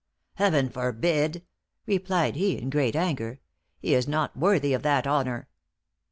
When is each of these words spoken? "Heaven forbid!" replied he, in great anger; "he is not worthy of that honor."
"Heaven 0.33 0.69
forbid!" 0.69 1.43
replied 1.85 2.35
he, 2.35 2.57
in 2.57 2.71
great 2.71 2.95
anger; 2.95 3.39
"he 3.81 3.93
is 3.93 4.07
not 4.07 4.35
worthy 4.35 4.73
of 4.73 4.81
that 4.81 5.05
honor." 5.05 5.47